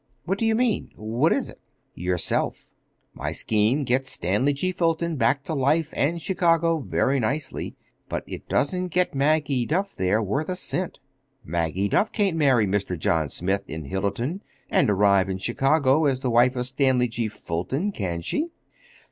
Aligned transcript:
"What 0.25 0.39
do 0.39 0.47
you 0.47 0.55
mean? 0.55 0.89
What 0.95 1.31
is 1.31 1.47
it?" 1.47 1.59
"Yourself. 1.93 2.71
My 3.13 3.31
scheme 3.31 3.83
gets 3.83 4.09
Stanley 4.11 4.51
G. 4.51 4.71
Fulton 4.71 5.15
back 5.15 5.43
to 5.43 5.53
life 5.53 5.93
and 5.95 6.19
Chicago 6.19 6.79
very 6.79 7.19
nicely; 7.19 7.75
but 8.09 8.23
it 8.25 8.49
doesn't 8.49 8.87
get 8.87 9.13
Maggie 9.13 9.67
Duff 9.67 9.95
there 9.95 10.19
worth 10.19 10.49
a 10.49 10.55
cent! 10.55 10.97
Maggie 11.45 11.87
Duff 11.89 12.11
can't 12.11 12.35
marry 12.35 12.65
Mr. 12.65 12.97
John 12.97 13.29
Smith 13.29 13.69
in 13.69 13.91
Hillerton 13.91 14.41
and 14.71 14.89
arrive 14.89 15.29
in 15.29 15.37
Chicago 15.37 16.05
as 16.05 16.21
the 16.21 16.31
wife 16.31 16.55
of 16.55 16.65
Stanley 16.65 17.07
G. 17.07 17.27
Fulton, 17.27 17.91
can 17.91 18.21
she?" 18.21 18.47